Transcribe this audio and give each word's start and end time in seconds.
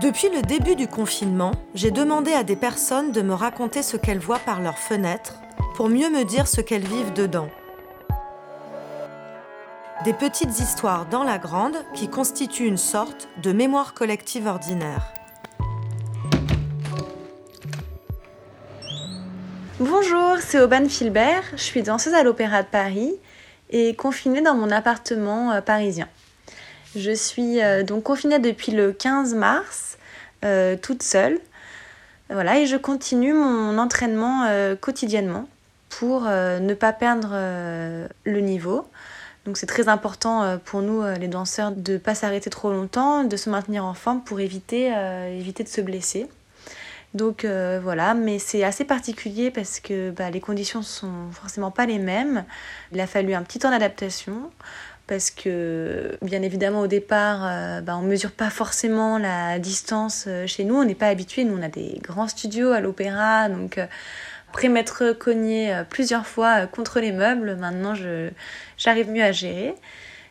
Depuis 0.00 0.28
le 0.28 0.42
début 0.42 0.76
du 0.76 0.88
confinement, 0.88 1.52
j'ai 1.74 1.90
demandé 1.90 2.34
à 2.34 2.44
des 2.44 2.54
personnes 2.54 3.12
de 3.12 3.22
me 3.22 3.32
raconter 3.32 3.82
ce 3.82 3.96
qu'elles 3.96 4.18
voient 4.18 4.38
par 4.38 4.60
leurs 4.60 4.78
fenêtres 4.78 5.36
pour 5.74 5.88
mieux 5.88 6.10
me 6.10 6.24
dire 6.24 6.46
ce 6.46 6.60
qu'elles 6.60 6.86
vivent 6.86 7.14
dedans. 7.14 7.48
Des 10.04 10.12
petites 10.12 10.60
histoires 10.60 11.06
dans 11.06 11.24
la 11.24 11.38
grande 11.38 11.76
qui 11.94 12.08
constituent 12.10 12.66
une 12.66 12.76
sorte 12.76 13.26
de 13.42 13.52
mémoire 13.52 13.94
collective 13.94 14.46
ordinaire. 14.46 15.14
Bonjour, 19.80 20.36
c'est 20.40 20.60
Aubane 20.60 20.90
Filbert, 20.90 21.44
je 21.52 21.62
suis 21.62 21.82
danseuse 21.82 22.12
à 22.12 22.22
l'Opéra 22.22 22.62
de 22.62 22.68
Paris 22.68 23.14
et 23.70 23.94
confinée 23.94 24.42
dans 24.42 24.54
mon 24.54 24.70
appartement 24.70 25.52
euh, 25.52 25.62
parisien. 25.62 26.06
Je 26.96 27.10
suis 27.10 27.62
euh, 27.62 27.82
donc 27.82 28.04
confinée 28.04 28.38
depuis 28.38 28.72
le 28.72 28.90
15 28.90 29.34
mars, 29.34 29.95
euh, 30.44 30.76
toute 30.80 31.02
seule. 31.02 31.38
Voilà, 32.30 32.58
et 32.58 32.66
je 32.66 32.76
continue 32.76 33.32
mon 33.32 33.78
entraînement 33.78 34.48
quotidiennement 34.80 35.48
pour 35.88 36.22
ne 36.22 36.74
pas 36.74 36.92
perdre 36.92 37.28
le 38.24 38.40
niveau. 38.40 38.84
Donc 39.44 39.56
c'est 39.56 39.66
très 39.66 39.86
important 39.86 40.58
pour 40.64 40.82
nous 40.82 41.04
les 41.20 41.28
danseurs 41.28 41.70
de 41.70 41.92
ne 41.92 41.98
pas 41.98 42.16
s'arrêter 42.16 42.50
trop 42.50 42.72
longtemps, 42.72 43.22
de 43.22 43.36
se 43.36 43.48
maintenir 43.48 43.84
en 43.84 43.94
forme 43.94 44.22
pour 44.22 44.40
éviter, 44.40 44.92
éviter 45.38 45.62
de 45.62 45.68
se 45.68 45.80
blesser. 45.80 46.26
Donc 47.16 47.46
euh, 47.46 47.80
voilà, 47.82 48.12
mais 48.12 48.38
c'est 48.38 48.62
assez 48.62 48.84
particulier 48.84 49.50
parce 49.50 49.80
que 49.80 50.10
bah, 50.10 50.30
les 50.30 50.40
conditions 50.40 50.82
sont 50.82 51.30
forcément 51.32 51.70
pas 51.70 51.86
les 51.86 51.98
mêmes. 51.98 52.44
Il 52.92 53.00
a 53.00 53.06
fallu 53.06 53.32
un 53.32 53.42
petit 53.42 53.58
temps 53.58 53.70
d'adaptation 53.70 54.50
parce 55.06 55.30
que 55.30 56.18
bien 56.22 56.42
évidemment 56.42 56.80
au 56.80 56.86
départ 56.86 57.44
euh, 57.44 57.80
bah, 57.80 57.96
on 57.96 58.02
mesure 58.02 58.32
pas 58.32 58.50
forcément 58.50 59.18
la 59.18 59.58
distance 59.58 60.24
euh, 60.26 60.46
chez 60.46 60.64
nous, 60.64 60.76
on 60.76 60.84
n'est 60.84 60.94
pas 60.94 61.08
habitué, 61.08 61.44
nous 61.44 61.56
on 61.56 61.62
a 61.62 61.68
des 61.68 62.00
grands 62.02 62.28
studios 62.28 62.72
à 62.72 62.80
l'opéra 62.80 63.48
donc 63.48 63.78
après 64.48 64.68
m'être 64.68 65.12
cogné 65.12 65.82
plusieurs 65.90 66.26
fois 66.26 66.66
contre 66.66 67.00
les 67.00 67.12
meubles, 67.12 67.56
maintenant 67.56 67.94
j'arrive 68.76 69.10
mieux 69.10 69.24
à 69.24 69.32
gérer. 69.32 69.74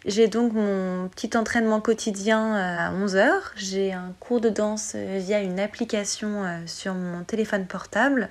J'ai 0.05 0.27
donc 0.27 0.53
mon 0.53 1.09
petit 1.09 1.35
entraînement 1.35 1.81
quotidien 1.81 2.55
euh, 2.55 2.77
à 2.77 2.93
11h. 2.93 3.27
J'ai 3.55 3.91
un 3.91 4.13
cours 4.19 4.39
de 4.39 4.49
danse 4.49 4.93
euh, 4.95 5.17
via 5.19 5.41
une 5.41 5.59
application 5.59 6.43
euh, 6.43 6.59
sur 6.67 6.93
mon 6.93 7.23
téléphone 7.23 7.65
portable. 7.65 8.29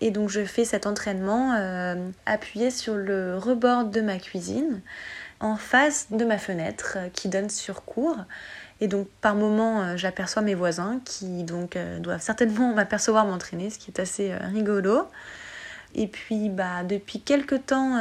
Et 0.00 0.10
donc 0.10 0.30
je 0.30 0.42
fais 0.44 0.64
cet 0.64 0.86
entraînement 0.86 1.52
appuyé 2.26 2.70
sur 2.70 2.94
le 2.94 3.38
rebord 3.38 3.84
de 3.84 4.00
ma 4.00 4.18
cuisine, 4.18 4.82
en 5.40 5.56
face 5.56 6.06
de 6.10 6.24
ma 6.24 6.38
fenêtre 6.38 6.98
qui 7.12 7.28
donne 7.28 7.50
sur 7.50 7.84
cours. 7.84 8.16
Et 8.80 8.88
donc 8.88 9.08
par 9.20 9.34
moment 9.34 9.96
j'aperçois 9.96 10.42
mes 10.42 10.54
voisins 10.54 11.00
qui 11.04 11.44
donc 11.44 11.78
doivent 12.00 12.22
certainement 12.22 12.72
m'apercevoir 12.74 13.24
m'entraîner, 13.26 13.70
ce 13.70 13.78
qui 13.78 13.90
est 13.90 14.00
assez 14.00 14.34
rigolo. 14.34 15.08
Et 15.94 16.08
puis 16.08 16.48
bah, 16.48 16.82
depuis 16.82 17.20
quelques 17.20 17.66
temps, 17.66 18.00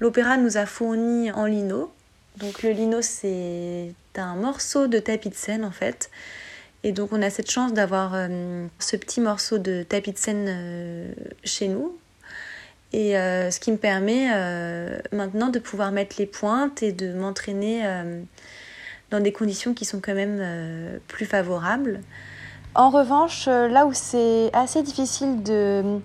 l'opéra 0.00 0.36
nous 0.36 0.56
a 0.56 0.66
fourni 0.66 1.32
en 1.32 1.46
lino 1.46 1.92
donc 2.38 2.62
le 2.62 2.70
lino, 2.70 3.02
c'est 3.02 3.94
un 4.16 4.36
morceau 4.36 4.86
de 4.86 4.98
tapis 4.98 5.28
de 5.28 5.34
scène 5.34 5.64
en 5.64 5.70
fait. 5.70 6.10
Et 6.82 6.92
donc 6.92 7.12
on 7.12 7.22
a 7.22 7.30
cette 7.30 7.50
chance 7.50 7.72
d'avoir 7.72 8.14
euh, 8.14 8.66
ce 8.78 8.96
petit 8.96 9.20
morceau 9.20 9.58
de 9.58 9.82
tapis 9.82 10.12
de 10.12 10.18
scène 10.18 10.46
euh, 10.48 11.12
chez 11.44 11.68
nous. 11.68 11.96
Et 12.92 13.16
euh, 13.16 13.50
ce 13.50 13.58
qui 13.58 13.72
me 13.72 13.76
permet 13.76 14.28
maintenant 15.12 15.48
de 15.48 15.58
pouvoir 15.58 15.92
mettre 15.92 16.16
les 16.18 16.26
pointes 16.26 16.82
et 16.82 16.92
de 16.92 17.12
m'entraîner 17.12 17.84
dans 19.10 19.20
des 19.20 19.32
conditions 19.32 19.74
qui 19.74 19.84
sont 19.84 20.00
quand 20.00 20.14
même 20.14 21.00
plus 21.08 21.26
favorables. 21.26 22.00
En 22.74 22.90
revanche, 22.90 23.46
là 23.46 23.86
où 23.86 23.92
c'est 23.92 24.50
assez 24.54 24.82
difficile 24.82 25.42
de 25.42 26.00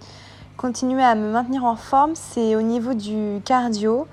continuer 0.58 1.04
à 1.04 1.16
me 1.16 1.32
maintenir 1.32 1.64
en 1.64 1.76
forme, 1.76 2.14
c'est 2.16 2.56
au 2.56 2.62
niveau 2.62 2.94
du 2.94 3.42
cardio 3.46 4.08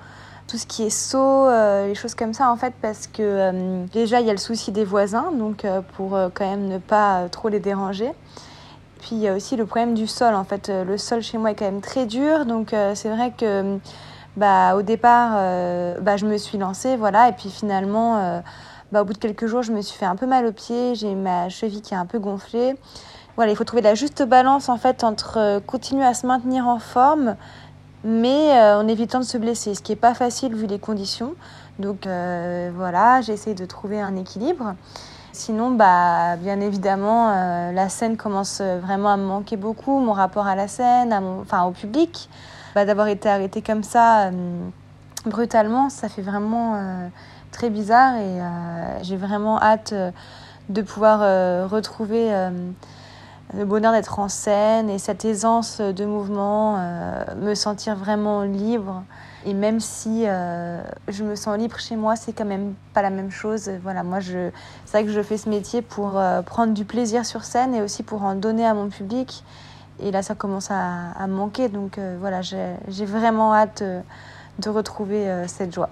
tout 0.47 0.59
ce 0.59 0.67
qui 0.67 0.83
est 0.85 0.91
saut, 0.91 1.47
euh, 1.47 1.89
les 1.89 1.95
choses 1.95 2.15
comme 2.15 2.35
ça 2.35 2.51
en 2.51 2.57
fait 2.57 2.75
parce 2.81 3.07
que 3.07 3.23
euh, 3.23 3.87
déjà 3.93 4.21
il 4.21 4.27
y 4.27 4.31
a 4.31 4.33
le 4.33 4.39
souci 4.39 4.73
des 4.73 4.85
voisins 4.85 5.33
donc 5.33 5.65
euh, 5.65 5.81
pour 5.97 6.19
quand 6.35 6.49
même 6.49 6.69
ne 6.69 6.79
pas 6.79 7.29
trop 7.31 7.49
les 7.49 7.61
déranger. 7.61 8.13
Puis 9.05 9.17
il 9.17 9.19
y 9.19 9.29
a 9.29 9.35
aussi 9.35 9.57
le 9.57 9.67
problème 9.67 9.93
du 9.93 10.07
sol 10.07 10.35
en 10.35 10.45
fait 10.45 10.71
le 10.71 10.97
sol 10.97 11.21
chez 11.21 11.37
moi 11.37 11.51
est 11.51 11.55
quand 11.55 11.67
même 11.67 11.83
très 11.83 12.07
dur 12.07 12.47
donc 12.47 12.75
c'est 12.95 13.11
vrai 13.11 13.35
que 13.37 13.77
bah 14.39 14.77
au 14.77 14.81
départ 14.81 15.33
bah, 16.01 16.17
je 16.17 16.25
me 16.25 16.39
suis 16.39 16.57
lancée 16.57 16.97
voilà 16.97 17.29
et 17.29 17.33
puis 17.33 17.51
finalement 17.51 18.41
bah, 18.93 19.03
au 19.03 19.05
bout 19.05 19.13
de 19.13 19.19
quelques 19.19 19.45
jours 19.47 19.61
je 19.61 19.73
me 19.73 19.83
suis 19.83 19.99
fait 19.99 20.07
un 20.07 20.17
peu 20.17 20.25
mal 20.25 20.47
aux 20.47 20.53
pieds, 20.53 20.95
j'ai 20.95 21.15
ma 21.15 21.51
cheville 21.51 21.83
qui 21.83 21.93
est 21.93 21.99
un 21.99 22.07
peu 22.07 22.19
gonflée. 22.19 22.77
Voilà, 23.37 23.53
il 23.53 23.57
faut 23.57 23.65
trouver 23.65 23.83
la 23.83 23.95
juste 23.95 24.23
balance 24.23 24.71
en 24.71 24.79
fait 24.79 25.05
entre 25.05 25.61
continuer 25.67 26.07
à 26.07 26.15
se 26.15 26.27
maintenir 26.27 26.67
en 26.67 26.79
forme 26.79 27.37
mais 28.05 28.53
euh, 28.53 28.79
en 28.79 28.87
évitant 28.87 29.19
de 29.19 29.25
se 29.25 29.39
blesser, 29.39 29.75
ce 29.75 29.81
qui 29.81 29.93
n'est 29.93 29.97
pas 29.97 30.15
facile 30.15 30.55
vu 30.55 30.67
les 30.67 30.79
conditions. 30.79 31.35
Donc 31.79 32.07
euh, 32.07 32.71
voilà, 32.77 33.23
j'essaie 33.23 33.55
de 33.55 33.65
trouver 33.65 34.01
un 34.01 34.15
équilibre. 34.17 34.75
Sinon, 35.35 35.73
bah, 35.73 36.37
bien 36.37 36.61
évidemment, 36.61 37.31
euh, 37.31 37.73
la 37.73 37.89
scène 37.89 38.17
commence 38.17 38.61
vraiment 38.61 39.11
à 39.11 39.17
me 39.17 39.25
manquer 39.25 39.57
beaucoup, 39.57 39.99
mon 39.99 40.13
rapport 40.13 40.47
à 40.47 40.55
la 40.55 40.69
scène, 40.69 41.13
à 41.13 41.21
mon, 41.21 41.41
enfin, 41.41 41.65
au 41.65 41.73
public. 41.73 42.31
Bah, 42.75 42.85
D'avoir 42.85 43.09
été 43.09 43.29
arrêtée 43.29 43.61
comme 43.61 43.83
ça, 43.83 44.31
brutalement, 45.27 45.91
ça 45.91 46.09
fait 46.09 46.23
vraiment 46.23 46.79
très 47.53 47.71
bizarre 47.71 48.17
et 48.17 48.41
j'ai 49.03 49.17
vraiment 49.17 49.61
hâte 49.61 49.95
de 50.69 50.83
pouvoir 50.83 51.21
retrouver 51.69 52.33
le 53.53 53.65
bonheur 53.65 53.93
d'être 53.93 54.19
en 54.19 54.29
scène 54.29 54.91
et 54.91 54.99
cette 54.99 55.25
aisance 55.25 55.81
de 55.81 56.05
mouvement, 56.05 56.77
euh, 56.79 57.25
me 57.37 57.55
sentir 57.55 57.95
vraiment 57.97 58.43
libre. 58.43 59.03
Et 59.45 59.55
même 59.55 59.81
si 59.81 60.25
euh, 60.27 60.83
je 61.09 61.23
me 61.23 61.37
sens 61.37 61.59
libre 61.59 61.79
chez 61.79 61.97
moi, 61.97 62.17
c'est 62.17 62.33
quand 62.33 62.45
même 62.45 62.75
pas 62.95 63.03
la 63.03 63.11
même 63.11 63.31
chose. 63.31 63.71
Voilà, 63.83 64.03
moi, 64.03 64.21
je, 64.21 64.51
c'est 64.87 64.99
vrai 64.99 65.05
que 65.05 65.13
je 65.13 65.23
fais 65.23 65.37
ce 65.37 65.49
métier 65.49 65.83
pour 65.83 66.19
euh, 66.19 66.43
prendre 66.43 66.73
du 66.73 66.85
plaisir 66.85 67.27
sur 67.27 67.45
scène 67.45 67.75
et 67.75 67.83
aussi 67.83 68.03
pour 68.03 68.23
en 68.23 68.35
donner 68.35 68.65
à 68.67 68.75
mon 68.75 68.89
public. 68.89 69.45
Et 70.01 70.11
là, 70.11 70.23
ça 70.23 70.35
commence 70.35 70.71
à, 70.71 71.27
manquer. 71.29 71.69
Donc 71.69 72.01
voilà, 72.19 72.43
j'ai, 72.43 72.75
j'ai 72.89 73.05
vraiment 73.05 73.55
hâte 73.55 73.85
de 74.59 74.69
retrouver 74.69 75.45
cette 75.47 75.73
joie. 75.73 75.91